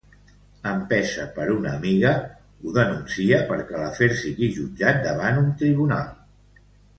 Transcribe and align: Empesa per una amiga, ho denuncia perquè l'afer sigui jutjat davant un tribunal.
Empesa 0.69 1.25
per 1.35 1.43
una 1.55 1.73
amiga, 1.79 2.13
ho 2.63 2.73
denuncia 2.77 3.43
perquè 3.51 3.83
l'afer 3.83 4.09
sigui 4.23 4.51
jutjat 4.57 4.99
davant 5.05 5.39
un 5.43 5.53
tribunal. 5.65 6.11